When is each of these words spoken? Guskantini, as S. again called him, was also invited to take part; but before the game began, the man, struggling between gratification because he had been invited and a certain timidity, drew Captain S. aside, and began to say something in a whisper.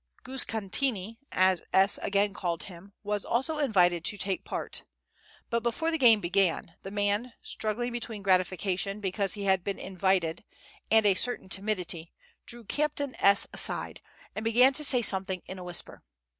Guskantini, 0.23 1.19
as 1.31 1.61
S. 1.73 1.99
again 2.01 2.33
called 2.33 2.63
him, 2.63 2.93
was 3.03 3.23
also 3.23 3.59
invited 3.59 4.03
to 4.05 4.17
take 4.17 4.43
part; 4.43 4.83
but 5.51 5.61
before 5.61 5.91
the 5.91 5.99
game 5.99 6.19
began, 6.19 6.73
the 6.81 6.89
man, 6.89 7.33
struggling 7.43 7.91
between 7.91 8.23
gratification 8.23 8.99
because 8.99 9.35
he 9.35 9.43
had 9.43 9.63
been 9.63 9.77
invited 9.77 10.43
and 10.89 11.05
a 11.05 11.13
certain 11.13 11.49
timidity, 11.49 12.11
drew 12.47 12.63
Captain 12.63 13.13
S. 13.19 13.45
aside, 13.53 14.01
and 14.35 14.43
began 14.43 14.73
to 14.73 14.83
say 14.83 15.03
something 15.03 15.43
in 15.45 15.59
a 15.59 15.63
whisper. 15.63 16.01